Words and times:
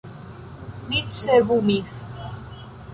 Mi 0.87 1.03
cerbumis. 1.19 1.95